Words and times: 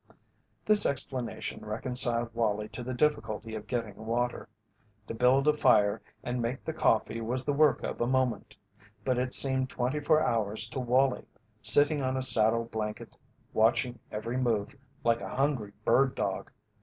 This 0.65 0.87
explanation 0.87 1.63
reconciled 1.63 2.33
Wallie 2.33 2.69
to 2.69 2.81
the 2.81 2.95
difficulty 2.95 3.53
of 3.53 3.67
getting 3.67 4.07
water. 4.07 4.49
To 5.05 5.13
build 5.13 5.47
a 5.47 5.53
fire 5.53 6.01
and 6.23 6.41
make 6.41 6.65
the 6.65 6.73
coffee 6.73 7.21
was 7.21 7.45
the 7.45 7.53
work 7.53 7.83
of 7.83 8.01
a 8.01 8.07
moment, 8.07 8.57
but 9.05 9.19
it 9.19 9.31
seemed 9.31 9.69
twenty 9.69 9.99
four 9.99 10.19
hours 10.19 10.67
to 10.69 10.79
Wallie, 10.79 11.27
sitting 11.61 12.01
on 12.01 12.17
a 12.17 12.23
saddle 12.23 12.65
blanket 12.65 13.15
watching 13.53 13.99
every 14.11 14.37
move 14.37 14.73
like 15.03 15.21
a 15.21 15.29
hungry 15.35 15.73
bird 15.85 16.15
dog. 16.15 16.49